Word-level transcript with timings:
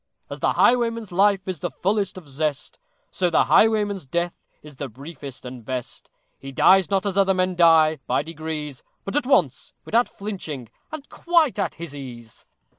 As 0.31 0.39
the 0.39 0.53
highwayman's 0.53 1.11
life 1.11 1.47
is 1.47 1.59
the 1.59 1.69
fullest 1.69 2.17
of 2.17 2.27
zest, 2.27 2.79
So 3.11 3.29
the 3.29 3.43
highwayman's 3.43 4.03
death 4.07 4.47
is 4.63 4.77
the 4.77 4.89
briefest 4.89 5.45
and 5.45 5.63
best; 5.63 6.09
He 6.39 6.51
dies 6.51 6.89
not 6.89 7.05
as 7.05 7.19
other 7.19 7.35
men 7.35 7.55
die, 7.55 7.99
by 8.07 8.23
degrees, 8.23 8.81
But 9.05 9.15
at 9.15 9.27
once! 9.27 9.73
without 9.85 10.09
flinching 10.09 10.69
and 10.91 11.07
quite 11.07 11.59
at 11.59 11.75
his 11.75 11.93
ease! 11.95 12.47